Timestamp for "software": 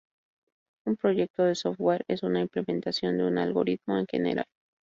1.53-2.05